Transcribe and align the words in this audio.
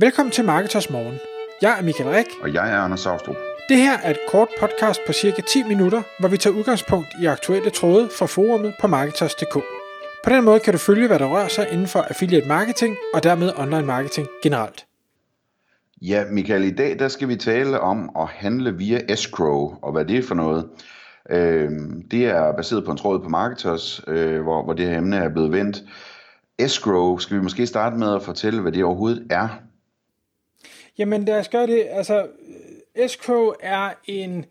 Velkommen 0.00 0.32
til 0.32 0.44
Marketers 0.44 0.90
Morgen. 0.90 1.18
Jeg 1.62 1.78
er 1.78 1.82
Michael 1.82 2.10
Rik. 2.10 2.26
Og 2.42 2.54
jeg 2.54 2.72
er 2.72 2.78
Anders 2.78 3.00
Saustrup. 3.00 3.36
Det 3.68 3.76
her 3.76 3.98
er 3.98 4.10
et 4.10 4.18
kort 4.28 4.48
podcast 4.60 5.00
på 5.06 5.12
cirka 5.12 5.42
10 5.42 5.62
minutter, 5.62 6.02
hvor 6.20 6.28
vi 6.28 6.36
tager 6.36 6.56
udgangspunkt 6.56 7.08
i 7.22 7.26
aktuelle 7.26 7.70
tråde 7.70 8.08
fra 8.18 8.26
forumet 8.26 8.74
på 8.80 8.86
Marketers.dk. 8.86 9.54
På 10.24 10.30
den 10.30 10.44
måde 10.44 10.60
kan 10.60 10.72
du 10.72 10.78
følge, 10.78 11.06
hvad 11.06 11.18
der 11.18 11.26
rører 11.26 11.48
sig 11.48 11.68
inden 11.72 11.86
for 11.86 12.00
affiliate 12.00 12.48
marketing 12.48 12.96
og 13.14 13.22
dermed 13.22 13.52
online 13.56 13.86
marketing 13.86 14.28
generelt. 14.42 14.86
Ja, 16.02 16.24
Michael, 16.30 16.64
i 16.64 16.74
dag 16.74 16.98
der 16.98 17.08
skal 17.08 17.28
vi 17.28 17.36
tale 17.36 17.80
om 17.80 18.10
at 18.18 18.26
handle 18.26 18.76
via 18.76 19.00
escrow, 19.08 19.78
og 19.82 19.92
hvad 19.92 20.04
det 20.04 20.18
er 20.18 20.22
for 20.22 20.34
noget. 20.34 20.68
Øh, 21.30 21.70
det 22.10 22.26
er 22.26 22.52
baseret 22.56 22.84
på 22.84 22.90
en 22.90 22.96
tråd 22.96 23.20
på 23.20 23.28
Marketers, 23.28 24.00
øh, 24.06 24.42
hvor, 24.42 24.64
hvor 24.64 24.72
det 24.72 24.86
her 24.86 24.98
emne 24.98 25.16
er 25.16 25.28
blevet 25.28 25.52
vendt. 25.52 25.82
Escrow, 26.58 27.18
skal 27.18 27.36
vi 27.36 27.42
måske 27.42 27.66
starte 27.66 27.96
med 27.96 28.14
at 28.14 28.22
fortælle, 28.22 28.60
hvad 28.62 28.72
det 28.72 28.84
overhovedet 28.84 29.26
er? 29.30 29.67
Jamen 30.98 31.24
lad 31.24 31.38
os 31.38 31.48
gøre 31.48 31.66
det. 31.66 31.86
Altså, 31.90 32.26
øh, 32.96 33.08
SK 33.08 33.28
er 33.60 33.90
en... 34.04 34.44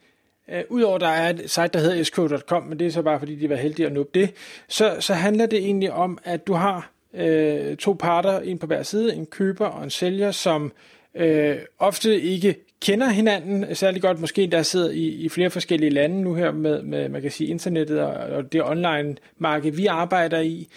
Øh, 0.49 0.63
Udover 0.69 0.97
der 0.97 1.07
er 1.07 1.29
et 1.29 1.49
site, 1.49 1.67
der 1.67 1.79
hedder 1.79 2.03
sk.com, 2.03 2.63
men 2.63 2.79
det 2.79 2.87
er 2.87 2.91
så 2.91 3.01
bare 3.01 3.19
fordi, 3.19 3.35
de 3.35 3.49
var 3.49 3.55
heldige 3.55 3.85
at 3.85 3.93
nå 3.93 4.05
det, 4.13 4.33
så, 4.67 4.95
så 4.99 5.13
handler 5.13 5.45
det 5.45 5.59
egentlig 5.59 5.91
om, 5.91 6.17
at 6.23 6.47
du 6.47 6.53
har 6.53 6.91
øh, 7.13 7.77
to 7.77 7.93
parter, 7.93 8.39
en 8.39 8.59
på 8.59 8.67
hver 8.67 8.83
side, 8.83 9.15
en 9.15 9.25
køber 9.25 9.65
og 9.65 9.83
en 9.83 9.89
sælger, 9.89 10.31
som 10.31 10.71
øh, 11.15 11.57
ofte 11.79 12.21
ikke 12.21 12.55
kender 12.81 13.09
hinanden 13.09 13.75
særlig 13.75 14.01
godt, 14.01 14.19
måske 14.19 14.47
der 14.47 14.61
sidder 14.61 14.91
i, 14.91 15.07
i 15.07 15.29
flere 15.29 15.49
forskellige 15.49 15.89
lande 15.89 16.21
nu 16.21 16.33
her 16.33 16.51
med, 16.51 16.81
med 16.81 17.09
man 17.09 17.21
kan 17.21 17.31
sige, 17.31 17.49
internettet 17.49 17.99
og, 18.01 18.13
og 18.13 18.51
det 18.51 18.63
online 18.63 19.15
marked, 19.37 19.71
vi 19.71 19.85
arbejder 19.85 20.39
i, 20.39 20.67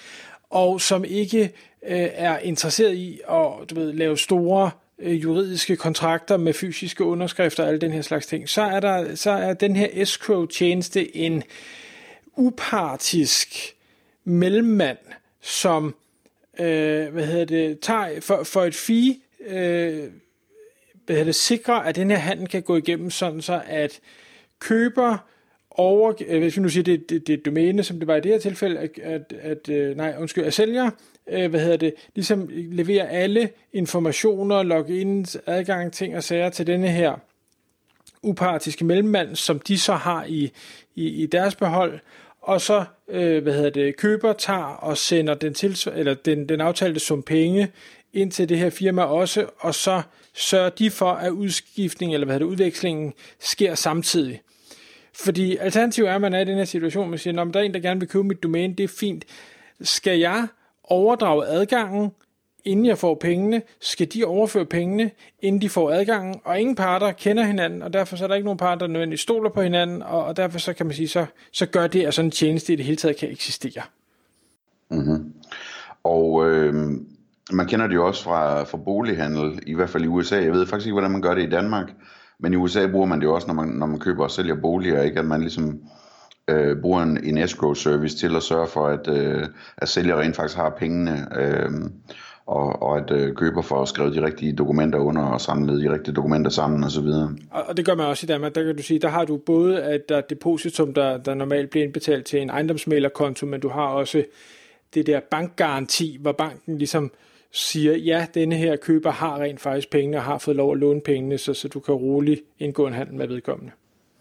og 0.51 0.81
som 0.81 1.05
ikke 1.05 1.43
øh, 1.87 2.09
er 2.13 2.39
interesseret 2.39 2.95
i 2.95 3.21
at 3.31 3.71
du 3.71 3.75
ved, 3.75 3.93
lave 3.93 4.19
store 4.19 4.71
øh, 5.01 5.23
juridiske 5.23 5.77
kontrakter 5.77 6.37
med 6.37 6.53
fysiske 6.53 7.05
underskrifter 7.05 7.63
og 7.63 7.69
alle 7.69 7.81
den 7.81 7.93
her 7.93 8.03
slags 8.03 8.27
ting, 8.27 8.49
så 8.49 8.63
er, 8.63 8.81
der, 8.81 9.15
så 9.15 9.31
er 9.31 9.55
den 9.55 9.77
her 9.77 9.89
escrow-tjeneste 9.93 11.17
en 11.17 11.43
upartisk 12.37 13.77
mellemmand, 14.25 14.99
som 15.41 15.95
øh, 16.61 17.13
hvad 17.13 17.27
hedder 17.27 17.45
det, 17.45 17.81
tager 17.81 18.21
for, 18.21 18.43
for 18.43 18.65
et 18.65 18.75
fee, 18.75 19.17
øh, 19.47 20.11
hvad 21.07 21.17
hedder 21.17 21.25
det, 21.25 21.35
sikrer, 21.35 21.75
at 21.75 21.97
den 21.97 22.11
her 22.11 22.19
handel 22.19 22.49
kan 22.49 22.63
gå 22.63 22.77
igennem 22.77 23.11
sådan 23.11 23.43
så, 23.43 23.63
at 23.67 24.01
køber 24.59 25.19
over, 25.71 26.13
øh, 26.27 26.39
hvis 26.39 26.57
vi 26.57 26.63
nu 26.63 26.69
siger, 26.69 26.85
det, 26.85 27.11
det, 27.11 27.27
det 27.27 27.45
domæne, 27.47 27.83
som 27.83 27.99
det 27.99 28.07
var 28.07 28.17
i 28.17 28.21
det 28.21 28.33
her 28.33 28.39
tilfælde, 28.39 28.79
at, 28.79 28.99
at, 29.03 29.35
at 29.41 29.69
øh, 29.69 29.97
nej, 29.97 30.15
undskyld, 30.19 30.45
at 30.45 30.55
sælger, 30.55 30.91
øh, 31.31 31.51
hvad 31.51 31.61
hedder 31.61 31.77
det, 31.77 31.95
ligesom 32.15 32.49
leverer 32.53 33.07
alle 33.07 33.51
informationer, 33.73 34.63
logins, 34.63 35.39
adgang, 35.47 35.93
ting 35.93 36.17
og 36.17 36.25
sager 36.25 36.51
til 36.51 36.67
denne 36.67 36.89
her 36.89 37.15
upartiske 38.23 38.85
mellemmand, 38.85 39.37
som 39.37 39.59
de 39.59 39.79
så 39.79 39.95
har 39.95 40.25
i, 40.25 40.53
i, 40.95 41.09
i 41.09 41.27
deres 41.27 41.55
behold, 41.55 41.99
og 42.41 42.61
så, 42.61 42.85
øh, 43.09 43.43
hvad 43.43 43.53
hedder 43.53 43.71
det, 43.71 43.97
køber 43.97 44.33
tager 44.33 44.65
og 44.65 44.97
sender 44.97 45.35
den, 45.35 45.55
til, 45.55 45.79
eller 45.95 46.15
den, 46.15 46.49
den 46.49 46.61
aftalte 46.61 47.01
sum 47.01 47.23
penge 47.23 47.73
ind 48.13 48.31
til 48.31 48.49
det 48.49 48.59
her 48.59 48.71
firma 48.71 49.03
også, 49.03 49.47
og 49.59 49.75
så 49.75 50.03
sørger 50.35 50.71
de 50.71 50.91
for, 50.91 51.11
at 51.13 51.31
udskiftningen, 51.31 52.15
eller 52.15 52.25
hvad 52.25 52.35
hedder 52.35 52.47
det, 52.47 52.53
udvekslingen 52.53 53.13
sker 53.41 53.75
samtidig. 53.75 54.41
Fordi 55.15 55.57
alternativet 55.57 56.09
er, 56.09 56.15
at 56.15 56.21
man 56.21 56.35
er 56.35 56.41
i 56.41 56.45
den 56.45 56.57
her 56.57 56.65
situation, 56.65 57.11
man 57.11 57.19
siger, 57.19 57.41
om 57.41 57.53
der 57.53 57.61
er 57.61 57.65
en, 57.65 57.75
der 57.75 57.81
gerne 57.81 58.01
vil 58.01 58.09
købe 58.09 58.25
mit 58.25 58.43
domæne, 58.43 58.75
det 58.75 58.85
er 58.85 58.89
fint. 58.89 59.25
Skal 59.81 60.19
jeg 60.19 60.47
overdrage 60.85 61.47
adgangen, 61.47 62.11
inden 62.65 62.87
jeg 62.87 62.99
får 62.99 63.15
pengene? 63.15 63.63
Skal 63.81 64.07
de 64.13 64.25
overføre 64.25 64.67
pengene, 64.67 65.11
inden 65.41 65.63
de 65.63 65.69
får 65.69 65.91
adgangen? 65.91 66.41
Og 66.45 66.61
ingen 66.61 66.77
parter 66.77 67.13
kender 67.13 67.45
hinanden, 67.45 67.83
og 67.83 67.93
derfor 67.93 68.17
så 68.17 68.25
er 68.25 68.29
der 68.29 68.35
ikke 68.35 68.45
nogen 68.45 68.59
parter, 68.59 68.79
der 68.79 68.87
nødvendigvis 68.87 69.21
stoler 69.21 69.51
på 69.51 69.63
hinanden, 69.63 70.03
og, 70.03 70.25
og 70.25 70.37
derfor 70.37 70.59
så 70.59 70.73
kan 70.73 70.87
man 70.87 70.95
sige, 70.95 71.09
så, 71.09 71.27
så 71.53 71.67
gør 71.67 71.87
det, 71.87 72.07
at 72.07 72.15
sådan 72.15 72.27
en 72.27 72.31
tjeneste 72.31 72.73
i 72.73 72.77
det 72.77 72.85
hele 72.85 72.97
taget 72.97 73.17
kan 73.17 73.31
eksistere. 73.31 73.83
Mm-hmm. 74.91 75.33
Og 76.05 76.51
øh, 76.51 76.75
man 77.53 77.67
kender 77.67 77.87
det 77.87 77.95
jo 77.95 78.07
også 78.07 78.25
fra, 78.25 78.63
fra 78.63 78.79
bolighandel, 78.79 79.61
i 79.67 79.75
hvert 79.75 79.91
fald 79.91 80.05
i 80.05 80.07
USA. 80.07 80.43
Jeg 80.43 80.53
ved 80.53 80.67
faktisk 80.67 80.87
ikke, 80.87 80.95
hvordan 80.95 81.11
man 81.11 81.23
gør 81.23 81.35
det 81.35 81.43
i 81.43 81.51
Danmark. 81.51 81.93
Men 82.41 82.53
i 82.53 82.57
USA 82.57 82.87
bruger 82.87 83.07
man 83.07 83.21
det 83.21 83.27
jo 83.27 83.35
også, 83.35 83.47
når 83.47 83.55
man, 83.55 83.69
når 83.69 83.87
man 83.87 83.99
køber 83.99 84.25
og 84.25 84.31
sælger 84.31 84.55
boliger, 84.55 85.03
ikke? 85.03 85.19
at 85.19 85.27
man 85.27 85.41
ligesom 85.41 85.81
øh, 86.51 86.77
bruger 86.83 87.03
en, 87.03 87.25
en 87.25 87.39
escrow 87.39 87.75
service 87.75 88.17
til 88.17 88.37
at 88.37 88.43
sørge 88.43 88.67
for, 88.67 88.87
at, 88.87 89.09
øh, 89.09 89.47
at 89.77 89.89
sælger 89.89 90.21
rent 90.21 90.37
faktisk 90.37 90.57
har 90.57 90.71
pengene, 90.79 91.29
øh, 91.37 91.71
og, 92.47 92.83
og 92.83 92.99
at 92.99 93.11
øh, 93.11 93.35
køber 93.35 93.63
får 93.63 93.85
skrevet 93.85 94.15
de 94.15 94.25
rigtige 94.25 94.53
dokumenter 94.53 94.99
under 94.99 95.23
og 95.23 95.41
samlet 95.41 95.83
de 95.83 95.93
rigtige 95.93 96.15
dokumenter 96.15 96.51
sammen 96.51 96.85
osv. 96.85 97.07
Og, 97.51 97.63
og 97.69 97.77
det 97.77 97.87
gør 97.87 97.95
man 97.95 98.07
også 98.07 98.27
i 98.27 98.29
Danmark. 98.29 98.55
Der 98.55 98.65
kan 98.65 98.77
du 98.77 98.83
sige, 98.83 99.01
der 99.01 99.09
har 99.09 99.25
du 99.25 99.37
både 99.37 99.83
at 99.83 100.09
der 100.09 100.17
er 100.17 100.21
depositum, 100.21 100.95
der, 100.95 101.17
der 101.17 101.35
normalt 101.35 101.71
bliver 101.71 101.85
indbetalt 101.85 102.27
til 102.27 102.43
en 102.43 102.51
ejendomsmælerkonto, 102.51 103.47
men 103.47 103.61
du 103.61 103.69
har 103.69 103.87
også 103.87 104.25
det 104.95 105.07
der 105.07 105.21
bankgaranti, 105.31 106.19
hvor 106.21 106.33
banken 106.33 106.79
ligesom 106.79 107.05
øh, 107.05 107.11
siger, 107.53 107.97
ja, 107.97 108.27
denne 108.35 108.57
her 108.57 108.77
køber 108.77 109.11
har 109.11 109.39
rent 109.39 109.61
faktisk 109.61 109.91
pengene 109.91 110.17
og 110.17 110.23
har 110.23 110.39
fået 110.39 110.57
lov 110.57 110.73
at 110.73 110.79
låne 110.79 111.01
pengene, 111.01 111.39
så, 111.39 111.55
så 111.55 111.69
du 111.69 111.81
kan 111.81 111.95
roligt 111.95 112.41
indgå 112.59 112.87
en 112.87 112.93
handel 112.93 113.15
med 113.15 113.29
vedkommende. 113.29 113.73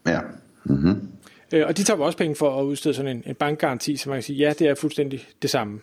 Ja. 0.06 0.20
Mm-hmm. 0.64 1.08
Øh, 1.54 1.66
og 1.66 1.76
de 1.76 1.82
tager 1.82 2.00
også 2.00 2.18
penge 2.18 2.36
for 2.36 2.60
at 2.60 2.64
udstede 2.64 2.94
sådan 2.94 3.16
en, 3.16 3.22
en 3.26 3.34
bankgaranti, 3.34 3.96
så 3.96 4.08
man 4.08 4.16
kan 4.16 4.22
sige, 4.22 4.36
ja, 4.36 4.52
det 4.58 4.66
er 4.66 4.74
fuldstændig 4.74 5.26
det 5.42 5.50
samme. 5.50 5.80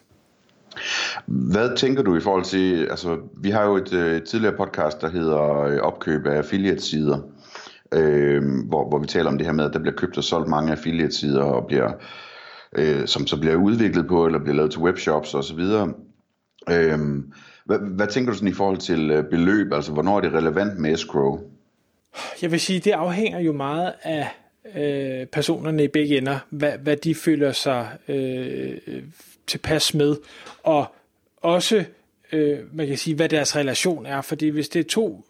Hvad 1.26 1.78
tænker 1.78 2.04
du 2.04 2.18
i 2.18 2.20
forhold 2.20 2.44
til, 2.44 2.88
altså 2.90 3.18
vi 3.42 3.50
har 3.50 3.66
jo 3.66 3.76
et 3.76 3.94
øh, 3.94 4.22
tidligere 4.22 4.58
podcast, 4.58 5.02
der 5.02 5.10
hedder 5.10 5.62
øh, 5.62 5.78
opkøb 5.78 6.26
af 6.26 6.38
affiliate-sider, 6.38 7.18
øh, 7.92 8.44
hvor, 8.68 8.90
hvor 8.90 9.00
vi 9.00 9.08
taler 9.08 9.30
om 9.30 9.38
det 9.38 9.48
her 9.48 9.54
med, 9.54 9.66
at 9.66 9.74
der 9.74 9.80
bliver 9.80 9.96
købt 9.96 10.18
og 10.18 10.24
solgt 10.24 10.50
mange 10.50 10.72
affiliate-sider, 10.72 11.42
og 11.42 11.68
bliver, 11.68 11.92
øh, 12.78 13.08
som 13.08 13.28
så 13.28 13.40
bliver 13.40 13.56
udviklet 13.56 14.08
på, 14.08 14.26
eller 14.26 14.40
bliver 14.40 14.56
lavet 14.56 14.72
til 14.72 14.82
webshops 14.82 15.34
osv., 15.34 15.60
Øhm, 16.70 17.34
hvad, 17.66 17.80
hvad 17.80 18.08
tænker 18.08 18.32
du 18.32 18.38
sådan 18.38 18.50
i 18.50 18.54
forhold 18.54 18.78
til 18.78 19.12
øh, 19.12 19.30
beløb? 19.30 19.74
Altså, 19.74 19.92
hvornår 19.92 20.18
er 20.18 20.22
det 20.22 20.34
relevant 20.34 20.80
med 20.80 20.94
escrow? 20.94 21.40
Jeg 22.42 22.52
vil 22.52 22.60
sige, 22.60 22.80
det 22.80 22.92
afhænger 22.92 23.40
jo 23.40 23.54
meget 23.54 23.94
af 24.04 24.28
øh, 24.76 25.26
personerne 25.26 25.84
i 25.84 25.88
begge 25.88 26.18
ender, 26.18 26.40
hvad, 26.50 26.72
hvad 26.78 26.98
de 26.98 27.16
føler 27.16 27.52
sig 27.52 27.90
øh, 28.08 28.78
tilpas 29.48 29.94
med, 29.94 30.16
og 30.64 30.86
også, 31.38 31.86
øh, 32.32 32.60
man 32.74 32.88
kan 32.88 32.98
sige, 32.98 33.16
hvad 33.16 33.30
deres 33.30 33.56
relation 33.56 34.06
er, 34.06 34.22
fordi 34.22 34.48
hvis 34.48 34.70
det 34.70 34.80
er 34.80 34.90
to 34.90 35.26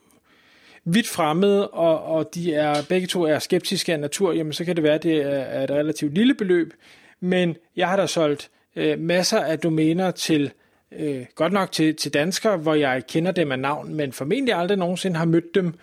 vidt 0.85 1.07
fremmede, 1.07 1.67
og, 1.67 2.03
og 2.03 2.35
de 2.35 2.53
er 2.53 2.75
begge 2.89 3.07
to 3.07 3.23
er 3.23 3.39
skeptiske 3.39 3.93
af 3.93 3.99
natur, 3.99 4.33
jamen 4.33 4.53
så 4.53 4.65
kan 4.65 4.75
det 4.75 4.83
være, 4.83 4.93
at 4.93 5.03
det 5.03 5.21
er 5.21 5.63
et 5.63 5.71
relativt 5.71 6.13
lille 6.13 6.33
beløb, 6.33 6.73
men 7.19 7.55
jeg 7.75 7.89
har 7.89 7.95
da 7.95 8.07
solgt 8.07 8.49
øh, 8.75 8.99
masser 8.99 9.39
af 9.39 9.59
domæner 9.59 10.11
til 10.11 10.51
Øh, 10.91 11.25
godt 11.35 11.53
nok 11.53 11.71
til, 11.71 11.95
til 11.95 12.13
danskere, 12.13 12.57
hvor 12.57 12.73
jeg 12.73 13.07
kender 13.07 13.31
dem 13.31 13.51
af 13.51 13.59
navn, 13.59 13.93
men 13.93 14.13
formentlig 14.13 14.53
aldrig 14.53 14.77
nogensinde 14.77 15.17
har 15.17 15.25
mødt 15.25 15.55
dem. 15.55 15.73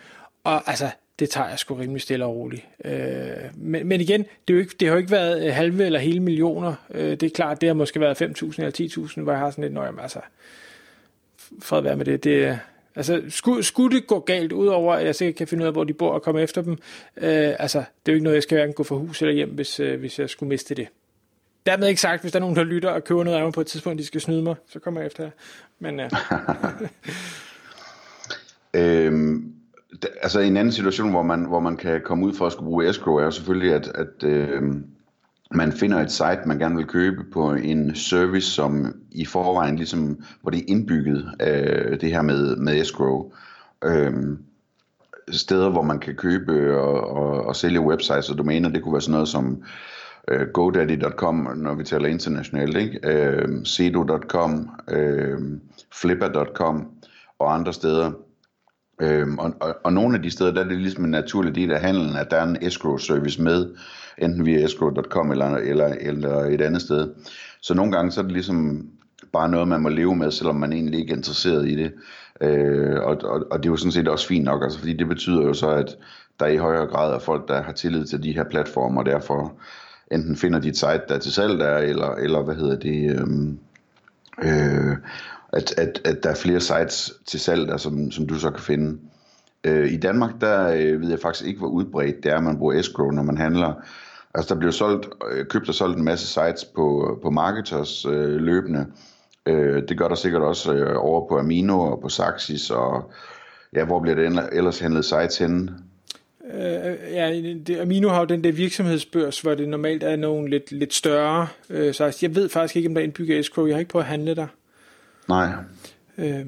Og 0.45 0.69
altså, 0.69 0.91
det 1.19 1.31
tager 1.31 1.49
jeg 1.49 1.59
sgu 1.59 1.75
rimelig 1.75 2.03
stille 2.03 2.25
og 2.25 2.37
roligt. 2.37 2.67
Øh, 2.85 2.93
men, 3.55 3.87
men 3.87 4.01
igen, 4.01 4.21
det, 4.21 4.55
er 4.55 4.55
jo 4.55 4.61
ikke, 4.61 4.75
det 4.81 4.89
har 4.89 4.95
jo 4.95 4.99
ikke 4.99 5.11
været 5.11 5.47
øh, 5.47 5.55
halve 5.55 5.87
eller 5.87 5.99
hele 5.99 6.21
millioner. 6.21 6.75
Øh, 6.95 7.11
det 7.11 7.23
er 7.23 7.31
klart, 7.31 7.61
det 7.61 7.69
har 7.69 7.75
måske 7.75 8.01
været 8.01 8.23
5.000 8.23 8.55
eller 8.59 9.07
10.000, 9.09 9.21
hvor 9.21 9.33
jeg 9.33 9.41
har 9.41 9.51
sådan 9.51 9.65
lidt, 9.65 9.75
nøje, 9.75 9.93
altså, 10.03 10.21
fred 11.63 11.83
være 11.83 11.97
med 11.97 12.05
det. 12.05 12.25
det 12.25 12.31
øh, 12.31 12.57
altså, 12.95 13.23
skulle, 13.29 13.63
skulle 13.63 13.97
det 13.97 14.07
gå 14.07 14.21
galt, 14.21 14.53
udover 14.53 14.95
at 14.95 15.07
jeg 15.07 15.15
sikkert 15.15 15.37
kan 15.37 15.47
finde 15.47 15.63
ud 15.63 15.67
af, 15.67 15.73
hvor 15.73 15.85
de 15.85 15.93
bor 15.93 16.11
og 16.11 16.23
komme 16.23 16.43
efter 16.43 16.63
dem, 16.63 16.73
øh, 17.17 17.55
altså, 17.59 17.79
det 17.79 18.13
er 18.13 18.13
jo 18.13 18.15
ikke 18.15 18.25
noget, 18.25 18.35
jeg 18.35 18.43
skal 18.43 18.57
hverken 18.57 18.75
gå 18.75 18.83
for 18.83 18.97
hus 18.97 19.23
eller 19.23 19.35
hjem, 19.35 19.51
hvis, 19.51 19.81
øh, 19.81 20.01
hvis 20.01 20.19
jeg 20.19 20.31
skulle 20.31 20.49
miste 20.49 20.75
det. 20.75 20.89
Dermed 21.67 21.89
ikke 21.89 22.01
sagt, 22.01 22.23
hvis 22.23 22.33
der 22.33 22.39
er 22.39 22.41
nogen, 22.41 22.57
der 22.57 22.65
lytter 22.65 22.91
og 22.91 23.05
køber 23.05 23.25
noget 23.25 23.39
af 23.39 23.45
mig 23.45 23.53
på 23.53 23.61
et 23.61 23.67
tidspunkt, 23.67 23.99
de 23.99 24.07
skal 24.07 24.21
snyde 24.21 24.43
mig, 24.43 24.55
så 24.69 24.79
kommer 24.79 25.01
jeg 25.01 25.07
efter 25.07 25.31
Men 25.79 26.01
ja. 26.01 26.09
Øh. 28.75 29.07
øhm, 29.07 29.53
altså 30.23 30.41
en 30.41 30.57
anden 30.57 30.73
situation, 30.73 31.11
hvor 31.11 31.23
man, 31.23 31.45
hvor 31.45 31.61
man 31.61 31.77
kan 31.77 32.01
komme 32.05 32.27
ud 32.27 32.35
for 32.35 32.47
at 32.47 32.53
skulle 32.53 32.67
bruge 32.67 32.89
escrow, 32.89 33.17
er 33.17 33.25
jo 33.25 33.31
selvfølgelig, 33.31 33.75
at, 33.75 33.89
at 33.95 34.25
øhm, 34.25 34.87
man 35.51 35.73
finder 35.73 36.01
et 36.01 36.13
site, 36.13 36.41
man 36.47 36.59
gerne 36.59 36.77
vil 36.77 36.87
købe 36.87 37.25
på 37.33 37.55
en 37.55 37.95
service, 37.95 38.51
som 38.51 38.95
i 39.13 39.25
forvejen 39.25 39.77
ligesom, 39.77 40.25
hvor 40.43 40.51
det 40.51 40.61
er 40.61 40.65
indbygget 40.69 41.35
øh, 41.41 42.01
det 42.01 42.11
her 42.11 42.23
med, 42.23 42.57
med 42.57 42.81
escrow. 42.81 43.33
Øhm, 43.85 44.39
steder, 45.31 45.71
hvor 45.71 45.83
man 45.83 45.99
kan 45.99 46.15
købe 46.15 46.81
og, 46.81 47.11
og, 47.11 47.47
og 47.47 47.57
sælge 47.57 47.81
websites 47.81 48.31
og 48.31 48.39
domæner, 48.39 48.69
det 48.69 48.83
kunne 48.83 48.93
være 48.93 49.03
sådan 49.03 49.13
noget 49.13 49.29
som 49.29 49.63
øh, 50.29 50.49
GoDaddy.com, 50.49 51.35
når 51.57 51.75
vi 51.75 51.85
taler 51.85 52.09
internationalt, 52.09 52.77
ikke? 52.77 53.01
Øh, 53.05 53.49
Sedo.com, 53.65 54.71
øh, 54.91 55.39
Flipper.com 55.93 56.91
og 57.39 57.55
andre 57.55 57.73
steder. 57.73 58.13
Øhm, 59.01 59.39
og, 59.39 59.55
og, 59.61 59.77
og 59.85 59.93
nogle 59.93 60.17
af 60.17 60.23
de 60.23 60.31
steder, 60.31 60.53
der 60.53 60.65
er 60.65 60.69
det 60.69 60.81
ligesom 60.81 61.05
en 61.05 61.11
naturlig 61.11 61.55
del 61.55 61.73
af 61.73 61.81
handelen, 61.81 62.17
at 62.17 62.31
der 62.31 62.37
er 62.37 62.45
en 62.45 62.59
escrow 62.61 62.97
service 62.97 63.43
med, 63.43 63.75
enten 64.19 64.47
via 64.47 64.65
escrow.com 64.65 65.31
eller, 65.31 65.47
eller, 65.47 65.87
eller 66.01 66.37
et 66.37 66.61
andet 66.61 66.83
sted. 66.83 67.15
Så 67.61 67.75
nogle 67.75 67.93
gange 67.93 68.11
så 68.11 68.21
er 68.21 68.25
det 68.25 68.33
ligesom 68.33 68.89
bare 69.33 69.49
noget, 69.49 69.69
man 69.69 69.81
må 69.81 69.89
leve 69.89 70.17
med, 70.17 70.31
selvom 70.31 70.57
man 70.57 70.73
egentlig 70.73 71.01
ikke 71.01 71.13
er 71.13 71.17
interesseret 71.17 71.69
i 71.69 71.77
det. 71.77 71.93
Øh, 72.41 73.01
og, 73.01 73.17
og, 73.25 73.47
og 73.51 73.59
det 73.59 73.69
er 73.69 73.73
jo 73.73 73.77
sådan 73.77 73.93
set 73.93 74.09
også 74.09 74.27
fint 74.27 74.45
nok, 74.45 74.63
altså, 74.63 74.79
fordi 74.79 74.93
det 74.93 75.09
betyder 75.09 75.43
jo 75.43 75.55
så, 75.55 75.69
at 75.69 75.97
der 76.41 76.47
i 76.47 76.57
højere 76.57 76.87
grad 76.87 77.15
er 77.15 77.19
folk, 77.19 77.49
der 77.49 77.63
har 77.63 77.73
tillid 77.73 78.07
til 78.07 78.23
de 78.23 78.33
her 78.33 78.45
platformer, 78.45 79.01
og 79.01 79.07
derfor 79.07 79.53
enten 80.15 80.37
finder 80.37 80.59
de 80.59 80.69
et 80.69 80.77
site, 80.77 81.03
der 81.09 81.15
er 81.15 81.19
til 81.19 81.33
salg 81.33 81.59
der, 81.59 81.77
eller, 81.77 82.11
eller 82.15 82.43
hvad 82.43 82.55
hedder 82.55 82.77
det, 82.77 83.21
øhm, 83.21 83.59
øh, 84.43 84.97
at, 85.53 85.79
at, 85.79 86.01
at 86.05 86.23
der 86.23 86.31
er 86.31 86.35
flere 86.35 86.61
sites 86.61 87.13
til 87.27 87.41
salg 87.41 87.69
der, 87.69 87.77
som, 87.77 88.11
som 88.11 88.27
du 88.27 88.35
så 88.35 88.51
kan 88.51 88.63
finde. 88.63 88.99
Øh, 89.65 89.93
I 89.93 89.97
Danmark, 89.97 90.31
der 90.41 90.69
øh, 90.69 91.01
ved 91.01 91.11
jeg 91.11 91.19
faktisk 91.19 91.47
ikke, 91.47 91.59
hvor 91.59 91.69
udbredt 91.69 92.25
det 92.25 92.33
er, 92.33 92.41
man 92.41 92.59
bruger 92.59 92.75
escrow, 92.75 93.11
når 93.11 93.23
man 93.23 93.39
handler. 93.39 93.75
Altså 94.35 94.55
der 94.55 94.59
bliver 94.59 94.73
solgt, 94.73 95.09
øh, 95.33 95.47
købt 95.47 95.69
og 95.69 95.75
solgt 95.75 95.99
en 95.99 96.05
masse 96.05 96.27
sites 96.27 96.65
på, 96.65 97.19
på 97.23 97.31
marketers 97.31 98.07
øh, 98.07 98.37
løbende. 98.37 98.87
Øh, 99.47 99.83
det 99.89 99.99
gør 99.99 100.09
der 100.09 100.15
sikkert 100.15 100.43
også 100.43 100.75
øh, 100.75 100.97
over 100.97 101.29
på 101.29 101.39
Amino 101.39 101.81
og 101.81 102.01
på 102.03 102.09
Saxis, 102.09 102.71
og 102.71 103.11
ja, 103.73 103.85
hvor 103.85 104.01
bliver 104.01 104.15
det 104.15 104.49
ellers 104.53 104.79
handlet 104.79 105.05
sites 105.05 105.39
henne? 105.39 105.75
Øh, 106.53 107.13
ja, 107.13 107.33
det, 107.67 107.81
Amino 107.81 108.09
har 108.09 108.19
jo 108.19 108.25
den 108.25 108.45
der 108.45 108.53
virksomhedsbørs, 108.53 109.41
hvor 109.41 109.55
det 109.55 109.69
normalt 109.69 110.03
er 110.03 110.17
nogle 110.17 110.51
lidt, 110.51 110.73
lidt 110.73 110.95
større 110.95 111.49
øh, 111.71 111.95
sites. 111.95 112.23
Jeg 112.23 112.35
ved 112.35 112.49
faktisk 112.49 112.77
ikke, 112.77 112.89
om 112.89 112.95
der 112.95 113.01
er 113.01 113.05
indbygget 113.05 113.39
escrow. 113.39 113.67
Jeg 113.67 113.75
har 113.75 113.79
ikke 113.79 113.91
prøvet 113.91 114.05
at 114.05 114.11
handle 114.11 114.35
der. 114.35 114.47
Nej. 115.29 115.51
Øh, 116.19 116.47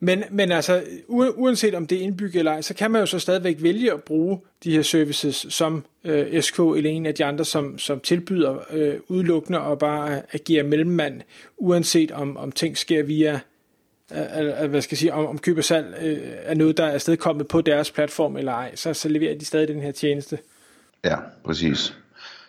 men, 0.00 0.24
men 0.30 0.52
altså, 0.52 0.82
uanset 1.08 1.74
om 1.74 1.86
det 1.86 1.98
er 1.98 2.02
indbygget 2.02 2.38
eller 2.38 2.52
ej, 2.52 2.60
så 2.60 2.74
kan 2.74 2.90
man 2.90 3.00
jo 3.00 3.06
så 3.06 3.18
stadigvæk 3.18 3.62
vælge 3.62 3.92
at 3.92 4.02
bruge 4.02 4.40
de 4.64 4.72
her 4.72 4.82
services 4.82 5.46
som 5.48 5.84
øh, 6.04 6.42
SK 6.42 6.58
eller 6.58 6.90
en 6.90 7.06
af 7.06 7.14
de 7.14 7.24
andre, 7.24 7.44
som, 7.44 7.78
som 7.78 8.00
tilbyder 8.00 8.56
øh, 8.70 8.94
udelukkende 9.08 9.60
og 9.60 9.78
bare 9.78 10.22
agerer 10.32 10.64
mellemmand, 10.64 11.20
uanset 11.56 12.10
om, 12.10 12.36
om 12.36 12.52
ting 12.52 12.78
sker 12.78 13.02
via, 13.02 13.40
øh, 14.62 14.70
hvad 14.70 14.80
skal 14.80 14.94
jeg 14.94 14.98
sige, 14.98 15.14
om, 15.14 15.26
om 15.26 15.38
køb 15.38 15.58
og 15.58 15.64
salg 15.64 15.94
øh, 16.02 16.18
er 16.42 16.54
noget, 16.54 16.76
der 16.76 16.84
er 16.84 16.98
stadig 16.98 17.18
kommet 17.18 17.48
på 17.48 17.60
deres 17.60 17.90
platform 17.90 18.36
eller 18.36 18.52
ej, 18.52 18.76
så, 18.76 18.94
så 18.94 19.08
leverer 19.08 19.38
de 19.38 19.44
stadig 19.44 19.68
den 19.68 19.80
her 19.80 19.92
tjeneste. 19.92 20.38
Ja, 21.04 21.16
præcis. 21.44 21.96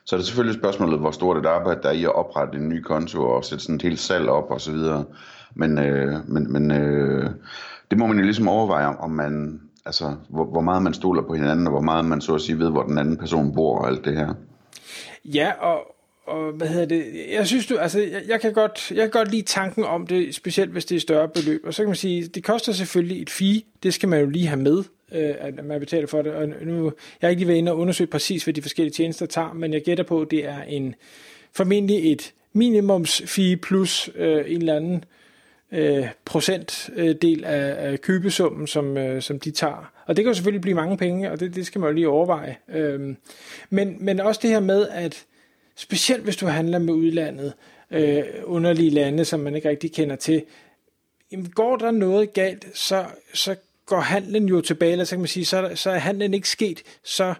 Så 0.05 0.15
er 0.15 0.17
det 0.17 0.27
selvfølgelig 0.27 0.59
spørgsmålet, 0.59 0.99
hvor 0.99 1.11
stort 1.11 1.37
et 1.37 1.45
arbejde 1.45 1.81
der 1.81 1.89
er 1.89 1.93
i 1.93 2.03
at 2.03 2.15
oprette 2.15 2.57
en 2.57 2.69
ny 2.69 2.81
konto 2.81 3.23
og 3.23 3.45
sætte 3.45 3.63
sådan 3.63 3.75
et 3.75 3.81
helt 3.81 3.99
salg 3.99 4.29
op 4.29 4.51
og 4.51 4.61
så 4.61 4.71
videre. 4.71 5.05
Men, 5.55 5.77
øh, 5.77 6.29
men, 6.29 6.51
men 6.51 6.71
øh, 6.71 7.29
det 7.91 7.97
må 7.97 8.07
man 8.07 8.17
jo 8.17 8.23
ligesom 8.23 8.47
overveje, 8.47 8.85
om 8.85 9.11
man, 9.11 9.61
altså, 9.85 10.15
hvor, 10.29 10.45
hvor 10.45 10.61
meget 10.61 10.83
man 10.83 10.93
stoler 10.93 11.21
på 11.21 11.33
hinanden, 11.33 11.67
og 11.67 11.71
hvor 11.71 11.81
meget 11.81 12.05
man 12.05 12.21
så 12.21 12.35
at 12.35 12.41
sige 12.41 12.59
ved, 12.59 12.69
hvor 12.69 12.83
den 12.83 12.97
anden 12.97 13.17
person 13.17 13.55
bor 13.55 13.79
og 13.79 13.87
alt 13.87 14.05
det 14.05 14.13
her. 14.13 14.33
Ja, 15.25 15.51
og, 15.59 15.94
og 16.27 16.51
hvad 16.51 16.67
hedder 16.67 16.85
det, 16.85 17.05
jeg 17.31 17.47
synes 17.47 17.67
du, 17.67 17.77
altså, 17.77 17.99
jeg, 17.99 18.21
jeg, 18.27 18.41
kan 18.41 18.53
godt, 18.53 18.91
jeg 18.91 19.01
kan 19.01 19.09
godt 19.09 19.31
lide 19.31 19.41
tanken 19.41 19.83
om 19.83 20.07
det, 20.07 20.35
specielt 20.35 20.71
hvis 20.71 20.85
det 20.85 20.95
er 20.95 20.99
større 20.99 21.27
beløb, 21.27 21.61
og 21.65 21.73
så 21.73 21.81
kan 21.81 21.89
man 21.89 21.95
sige, 21.95 22.27
det 22.27 22.43
koster 22.43 22.71
selvfølgelig 22.71 23.21
et 23.21 23.29
fee, 23.29 23.61
det 23.83 23.93
skal 23.93 24.09
man 24.09 24.19
jo 24.19 24.29
lige 24.29 24.47
have 24.47 24.61
med, 24.61 24.83
øh, 25.11 25.35
at 25.39 25.65
man 25.65 25.79
betaler 25.79 26.07
for 26.07 26.21
det, 26.21 26.31
og 26.31 26.47
nu, 26.47 26.83
jeg 26.83 27.27
har 27.27 27.29
ikke 27.29 27.39
lige 27.39 27.47
været 27.47 27.57
inde 27.57 27.71
og 27.71 27.77
undersøge 27.77 28.07
præcis, 28.07 28.43
hvad 28.43 28.53
de 28.53 28.61
forskellige 28.61 28.93
tjenester 28.93 29.25
tager, 29.25 29.53
men 29.53 29.73
jeg 29.73 29.81
gætter 29.81 30.03
på, 30.03 30.21
at 30.21 30.31
det 30.31 30.45
er 30.45 30.63
en, 30.63 30.95
formentlig 31.55 32.11
et 32.11 32.33
minimums 32.53 33.21
fee 33.25 33.57
plus 33.57 34.09
øh, 34.15 34.51
en 34.51 34.57
eller 34.57 34.75
anden 34.75 35.03
øh, 35.71 36.07
procentdel 36.25 37.39
øh, 37.39 37.51
af, 37.51 37.91
af 37.91 38.01
købesummen, 38.01 38.67
som, 38.67 38.97
øh, 38.97 39.21
som 39.21 39.39
de 39.39 39.51
tager. 39.51 39.91
Og 40.05 40.15
det 40.15 40.23
kan 40.23 40.29
jo 40.29 40.33
selvfølgelig 40.33 40.61
blive 40.61 40.75
mange 40.75 40.97
penge, 40.97 41.31
og 41.31 41.39
det, 41.39 41.55
det 41.55 41.65
skal 41.65 41.81
man 41.81 41.89
jo 41.89 41.93
lige 41.93 42.09
overveje. 42.09 42.57
Øh, 42.69 43.15
men, 43.69 43.97
men 43.99 44.19
også 44.19 44.39
det 44.43 44.49
her 44.49 44.59
med, 44.59 44.87
at 44.87 45.25
specielt 45.75 46.23
hvis 46.23 46.35
du 46.35 46.45
handler 46.45 46.79
med 46.79 46.93
udlandet, 46.93 47.53
øh, 47.91 48.23
underlige 48.43 48.89
lande, 48.89 49.25
som 49.25 49.39
man 49.39 49.55
ikke 49.55 49.69
rigtig 49.69 49.91
kender 49.91 50.15
til, 50.15 50.43
jamen 51.31 51.49
går 51.49 51.75
der 51.75 51.91
noget 51.91 52.33
galt, 52.33 52.65
så, 52.73 53.05
så 53.33 53.55
går 53.85 53.99
handlen 53.99 54.49
jo 54.49 54.61
tilbage, 54.61 54.91
eller 54.91 55.05
så 55.05 55.15
kan 55.15 55.19
man 55.19 55.27
sige, 55.27 55.45
så, 55.45 55.71
så 55.75 55.89
er 55.89 55.97
handlen 55.97 56.33
ikke 56.33 56.49
sket, 56.49 56.83
så, 57.03 57.33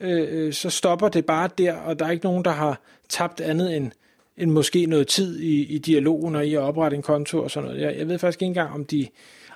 øh, 0.00 0.26
øh, 0.30 0.52
så 0.52 0.70
stopper 0.70 1.08
det 1.08 1.26
bare 1.26 1.50
der, 1.58 1.74
og 1.74 1.98
der 1.98 2.06
er 2.06 2.10
ikke 2.10 2.24
nogen, 2.24 2.44
der 2.44 2.50
har 2.50 2.80
tabt 3.08 3.40
andet 3.40 3.76
end, 3.76 3.90
end 4.36 4.50
måske 4.50 4.86
noget 4.86 5.06
tid 5.06 5.38
i, 5.38 5.62
i 5.62 5.78
dialogen 5.78 6.36
og 6.36 6.46
i 6.46 6.54
at 6.54 6.60
oprette 6.60 6.96
en 6.96 7.02
konto 7.02 7.42
og 7.42 7.50
sådan 7.50 7.68
noget. 7.68 7.82
Jeg, 7.82 7.98
jeg 7.98 8.08
ved 8.08 8.18
faktisk 8.18 8.42
ikke 8.42 8.46
engang, 8.46 8.74
om 8.74 8.84
de, 8.84 9.08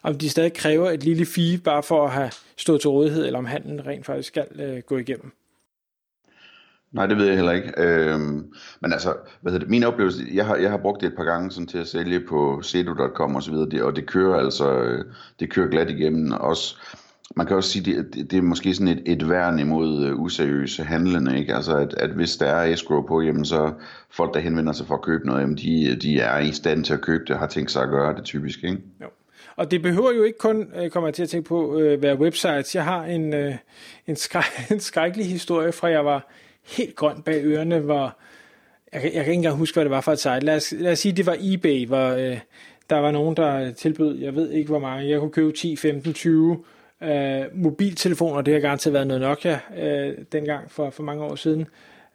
om 0.02 0.18
de 0.18 0.30
stadig 0.30 0.52
kræver 0.52 0.90
et 0.90 1.04
lille 1.04 1.26
fee 1.26 1.58
bare 1.58 1.82
for 1.82 2.04
at 2.04 2.12
have 2.12 2.30
stået 2.56 2.80
til 2.80 2.90
rådighed, 2.90 3.26
eller 3.26 3.38
om 3.38 3.44
handlen 3.44 3.86
rent 3.86 4.06
faktisk 4.06 4.28
skal 4.28 4.46
øh, 4.54 4.78
gå 4.78 4.98
igennem. 4.98 5.32
Nej, 6.92 7.06
det 7.06 7.16
ved 7.16 7.26
jeg 7.26 7.36
heller 7.36 7.52
ikke. 7.52 7.72
Øhm, 7.76 8.52
men 8.80 8.92
altså, 8.92 9.14
hvad 9.40 9.52
hedder 9.52 9.64
det, 9.64 9.70
min 9.70 9.84
oplevelse, 9.84 10.24
jeg 10.34 10.46
har, 10.46 10.56
jeg 10.56 10.70
har 10.70 10.76
brugt 10.76 11.00
det 11.00 11.06
et 11.06 11.16
par 11.16 11.24
gange 11.24 11.50
sådan 11.50 11.66
til 11.66 11.78
at 11.78 11.88
sælge 11.88 12.20
på 12.20 12.62
sedu.com 12.62 13.34
og 13.34 13.42
så 13.42 13.50
videre, 13.50 13.70
det, 13.70 13.82
og 13.82 13.96
det 13.96 14.06
kører 14.06 14.40
altså, 14.40 14.82
øh, 14.82 15.04
det 15.40 15.50
kører 15.50 15.68
glat 15.68 15.90
igennem. 15.90 16.32
Også, 16.32 16.76
man 17.36 17.46
kan 17.46 17.56
også 17.56 17.70
sige, 17.70 17.84
det, 17.84 18.14
det, 18.14 18.30
det 18.30 18.38
er 18.38 18.42
måske 18.42 18.74
sådan 18.74 18.88
et, 18.88 19.02
et 19.06 19.28
værn 19.28 19.58
imod 19.58 20.10
uh, 20.10 20.20
useriøse 20.20 20.84
handlende, 20.84 21.38
ikke? 21.38 21.54
Altså, 21.54 21.76
at, 21.76 21.94
at 21.94 22.10
hvis 22.10 22.36
der 22.36 22.46
er 22.46 22.72
escrow 22.72 23.06
på, 23.06 23.20
jamen 23.20 23.44
så 23.44 23.72
folk, 24.10 24.34
der 24.34 24.40
henvender 24.40 24.72
sig 24.72 24.86
for 24.86 24.94
at 24.94 25.02
købe 25.02 25.26
noget, 25.26 25.40
jamen 25.40 25.56
de, 25.56 25.96
de 26.02 26.20
er 26.20 26.38
i 26.38 26.52
stand 26.52 26.84
til 26.84 26.94
at 26.94 27.00
købe 27.00 27.24
det, 27.28 27.38
har 27.38 27.46
tænkt 27.46 27.70
sig 27.70 27.82
at 27.82 27.90
gøre 27.90 28.16
det 28.16 28.24
typisk, 28.24 28.64
ikke? 28.64 28.78
Jo. 29.02 29.06
Og 29.56 29.70
det 29.70 29.82
behøver 29.82 30.12
jo 30.12 30.22
ikke 30.22 30.38
kun, 30.38 30.72
øh, 30.76 30.90
kommer 30.90 31.08
jeg 31.08 31.14
til 31.14 31.22
at 31.22 31.28
tænke 31.28 31.48
på, 31.48 31.78
øh, 31.78 32.02
være 32.02 32.18
websites. 32.18 32.74
Jeg 32.74 32.84
har 32.84 33.04
en, 33.04 33.34
øh, 33.34 33.54
en, 34.06 34.16
skræk, 34.16 34.44
en 34.70 34.80
skrækkelig 34.80 35.26
historie 35.26 35.72
fra, 35.72 35.88
jeg 35.88 36.04
var 36.04 36.26
helt 36.76 36.96
grøn 36.96 37.22
bag 37.22 37.44
ørerne, 37.44 37.78
hvor 37.78 38.16
jeg, 38.92 39.02
jeg 39.02 39.12
kan 39.12 39.20
ikke 39.20 39.32
engang 39.32 39.56
huske, 39.56 39.76
hvad 39.76 39.84
det 39.84 39.90
var 39.90 40.00
for 40.00 40.12
et 40.12 40.18
site. 40.18 40.40
Lad 40.40 40.56
os, 40.56 40.74
lad 40.78 40.92
os 40.92 40.98
sige, 40.98 41.12
det 41.12 41.26
var 41.26 41.36
eBay, 41.40 41.86
hvor 41.86 42.08
øh, 42.08 42.38
der 42.90 42.96
var 42.96 43.10
nogen, 43.10 43.36
der 43.36 43.72
tilbød, 43.72 44.18
jeg 44.18 44.34
ved 44.34 44.50
ikke 44.50 44.68
hvor 44.68 44.78
mange, 44.78 45.10
jeg 45.10 45.20
kunne 45.20 45.30
købe 45.30 45.52
10, 45.52 45.76
15, 45.76 46.14
20 46.14 46.58
øh, 47.02 47.42
mobiltelefoner, 47.54 48.40
det 48.40 48.54
har 48.54 48.60
garanteret 48.60 48.94
været 48.94 49.06
noget 49.06 49.20
Nokia 49.20 49.58
øh, 49.78 50.14
dengang 50.32 50.70
for, 50.70 50.90
for 50.90 51.02
mange 51.02 51.24
år 51.24 51.34
siden, 51.34 51.66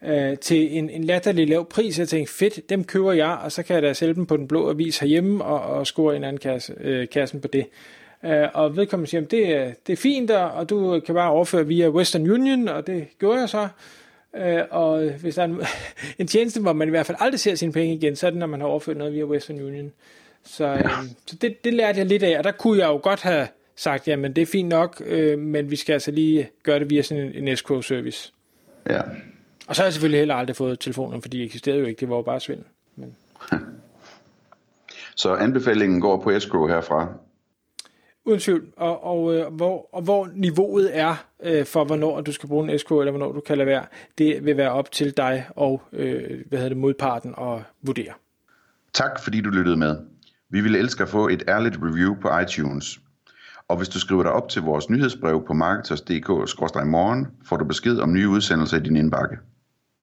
øh, 0.06 0.38
til 0.38 0.78
en, 0.78 0.90
en 0.90 1.04
latterlig 1.04 1.50
lav 1.50 1.69
pris. 1.69 2.00
Jeg 2.00 2.07
tænkte, 2.07 2.34
fedt, 2.34 2.69
dem 2.69 2.84
køber 2.84 3.13
jeg, 3.13 3.38
og 3.44 3.52
så 3.52 3.63
kan 3.63 3.74
jeg 3.74 3.84
da 3.84 3.94
sælge 3.94 4.13
dem 4.13 4.25
på 4.25 4.38
den 4.38 4.48
blå 4.48 4.69
avis 4.69 4.98
herhjemme 4.98 5.44
og, 5.44 5.62
og 5.62 5.88
score 5.88 6.16
en 6.16 6.24
anden 6.24 6.40
kasse, 6.40 6.74
øh, 6.81 7.10
kassen 7.10 7.42
på 7.42 7.48
det. 7.48 7.66
Øh, 8.25 8.48
og 8.54 8.78
vedkommende 8.78 9.10
siger, 9.10 9.22
det 9.22 9.56
er, 9.56 9.72
det 9.88 9.94
er 9.94 9.98
fint, 9.98 10.31
og 10.31 10.69
du 10.69 11.00
kan 11.06 11.16
bare 11.16 11.31
overføre 11.31 11.68
via 11.68 11.90
Western 11.90 12.31
Union, 12.31 12.68
og 12.68 12.88
det 12.88 13.07
gjorde 13.19 13.40
jeg 13.40 13.50
så. 13.50 13.68
Øh, 14.37 14.61
og 14.69 15.11
hvis 15.21 15.35
der 15.35 15.41
er 15.41 15.45
en, 15.45 15.61
en 16.19 16.27
tjeneste, 16.27 16.61
hvor 16.61 16.73
man 16.73 16.87
i 16.87 16.89
hvert 16.89 17.05
fald 17.05 17.17
aldrig 17.21 17.39
ser 17.39 17.55
sine 17.55 17.71
penge 17.71 17.95
igen, 17.95 18.15
så 18.15 18.27
er 18.27 18.31
det, 18.31 18.39
når 18.39 18.47
man 18.47 18.61
har 18.61 18.67
overført 18.67 18.97
noget 18.97 19.13
via 19.13 19.23
Western 19.23 19.61
Union. 19.61 19.91
Så, 20.43 20.65
øh, 20.65 20.89
så 21.25 21.35
det, 21.35 21.63
det 21.63 21.73
lærte 21.73 21.99
jeg 21.99 22.05
lidt 22.05 22.23
af, 22.23 22.37
og 22.37 22.43
der 22.43 22.51
kunne 22.51 22.79
jeg 22.79 22.87
jo 22.87 22.99
godt 23.03 23.21
have 23.21 23.47
sagt, 23.75 24.07
jamen 24.07 24.33
det 24.33 24.41
er 24.41 24.45
fint 24.45 24.69
nok, 24.69 25.01
øh, 25.05 25.39
men 25.39 25.71
vi 25.71 25.75
skal 25.75 25.93
altså 25.93 26.11
lige 26.11 26.49
gøre 26.63 26.80
det 26.80 26.89
via 26.89 27.01
sådan 27.01 27.23
en, 27.23 27.33
en 27.35 27.47
escrow-service. 27.47 28.33
Ja. 28.89 29.01
Og 29.68 29.75
så 29.75 29.81
har 29.81 29.85
jeg 29.85 29.94
selvfølgelig 29.94 30.19
heller 30.19 30.35
aldrig 30.35 30.56
fået 30.56 30.80
telefonen, 30.80 31.21
for 31.21 31.30
de 31.30 31.44
eksisterede 31.44 31.80
jo 31.80 31.85
ikke, 31.85 31.99
det 31.99 32.09
var 32.09 32.15
jo 32.15 32.21
bare 32.21 32.39
svind. 32.39 32.63
Men... 32.95 33.15
så 35.15 35.33
anbefalingen 35.35 36.01
går 36.01 36.21
på 36.21 36.30
escrow 36.30 36.68
herfra? 36.68 37.07
Uden 38.25 38.39
tvivl. 38.39 38.67
Og, 38.77 39.03
og, 39.03 39.35
øh, 39.35 39.53
hvor, 39.53 39.89
og 39.94 40.01
hvor 40.01 40.29
niveauet 40.33 40.97
er 40.97 41.25
øh, 41.44 41.65
for, 41.65 41.83
hvornår 41.83 42.21
du 42.21 42.31
skal 42.31 42.49
bruge 42.49 42.71
en 42.71 42.79
SK, 42.79 42.91
eller 42.91 43.11
hvornår 43.11 43.31
du 43.31 43.39
kan 43.39 43.57
lade 43.57 43.67
være, 43.67 43.85
det 44.17 44.45
vil 44.45 44.57
være 44.57 44.71
op 44.71 44.91
til 44.91 45.17
dig 45.17 45.47
og 45.55 45.81
øh, 45.94 46.41
hvad 46.49 46.59
hedder 46.59 46.69
det, 46.69 46.77
modparten 46.77 47.35
at 47.37 47.61
vurdere. 47.81 48.13
Tak 48.94 49.23
fordi 49.23 49.41
du 49.41 49.49
lyttede 49.49 49.77
med. 49.77 49.97
Vi 50.49 50.61
ville 50.61 50.79
elske 50.79 51.03
at 51.03 51.09
få 51.09 51.27
et 51.27 51.44
ærligt 51.47 51.77
review 51.81 52.15
på 52.21 52.39
iTunes. 52.39 52.99
Og 53.67 53.77
hvis 53.77 53.89
du 53.89 53.99
skriver 53.99 54.23
dig 54.23 54.31
op 54.31 54.49
til 54.49 54.61
vores 54.61 54.89
nyhedsbrev 54.89 55.44
på 55.47 55.53
marketers.dk-morgen, 55.53 57.27
får 57.45 57.57
du 57.57 57.65
besked 57.65 57.99
om 57.99 58.13
nye 58.13 58.29
udsendelser 58.29 58.77
i 58.77 58.79
din 58.79 58.95
indbakke. 58.95 59.37